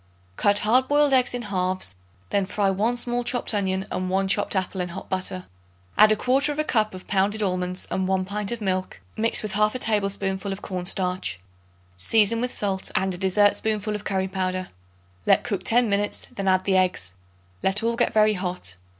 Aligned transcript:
Cut 0.35 0.57
hard 0.65 0.87
boiled 0.87 1.13
eggs 1.13 1.35
in 1.35 1.43
halves; 1.43 1.93
then 2.31 2.47
fry 2.47 2.71
1 2.71 2.97
small 2.97 3.23
chopped 3.23 3.53
onion 3.53 3.85
and 3.91 4.09
1 4.09 4.27
chopped 4.29 4.55
apple 4.55 4.81
in 4.81 4.89
hot 4.89 5.09
butter; 5.09 5.45
add 5.95 6.09
1/4 6.09 6.65
cup 6.65 6.95
of 6.95 7.05
pounded 7.05 7.43
almonds 7.43 7.87
and 7.91 8.07
1 8.07 8.25
pint 8.25 8.51
of 8.51 8.61
milk, 8.61 8.99
mixed 9.15 9.43
with 9.43 9.51
1/2 9.53 9.79
tablespoonful 9.79 10.51
of 10.51 10.63
cornstarch. 10.63 11.39
Season 11.97 12.41
with 12.41 12.51
salt 12.51 12.89
and 12.95 13.13
a 13.13 13.17
dessertspoonful 13.19 13.93
of 13.93 14.03
curry 14.03 14.27
powder. 14.27 14.69
Let 15.27 15.43
cook 15.43 15.61
ten 15.61 15.87
minutes; 15.87 16.27
then 16.33 16.47
add 16.47 16.63
the 16.63 16.77
eggs. 16.77 17.13
Let 17.61 17.83
all 17.83 17.95
get 17.95 18.11
very 18.11 18.33
hot. 18.33 18.77